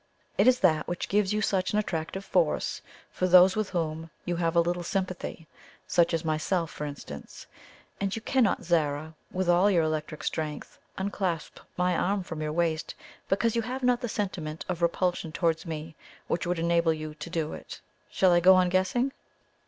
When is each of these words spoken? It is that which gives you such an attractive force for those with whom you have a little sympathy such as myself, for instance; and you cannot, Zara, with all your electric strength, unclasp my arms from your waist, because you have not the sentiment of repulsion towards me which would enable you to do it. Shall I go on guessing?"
It 0.35 0.47
is 0.47 0.61
that 0.61 0.87
which 0.87 1.09
gives 1.09 1.31
you 1.31 1.43
such 1.43 1.73
an 1.73 1.77
attractive 1.77 2.25
force 2.25 2.81
for 3.11 3.27
those 3.27 3.55
with 3.55 3.69
whom 3.69 4.09
you 4.25 4.35
have 4.37 4.55
a 4.55 4.59
little 4.59 4.81
sympathy 4.81 5.47
such 5.85 6.11
as 6.11 6.25
myself, 6.25 6.71
for 6.71 6.85
instance; 6.85 7.45
and 7.99 8.15
you 8.15 8.19
cannot, 8.19 8.63
Zara, 8.63 9.13
with 9.31 9.47
all 9.47 9.69
your 9.69 9.83
electric 9.83 10.23
strength, 10.23 10.79
unclasp 10.97 11.59
my 11.77 11.95
arms 11.95 12.25
from 12.25 12.41
your 12.41 12.51
waist, 12.51 12.95
because 13.29 13.55
you 13.55 13.61
have 13.61 13.83
not 13.83 14.01
the 14.01 14.09
sentiment 14.09 14.65
of 14.67 14.81
repulsion 14.81 15.31
towards 15.31 15.67
me 15.67 15.95
which 16.25 16.47
would 16.47 16.57
enable 16.57 16.91
you 16.95 17.13
to 17.13 17.29
do 17.29 17.53
it. 17.53 17.79
Shall 18.09 18.31
I 18.31 18.39
go 18.39 18.55
on 18.55 18.69
guessing?" 18.69 19.11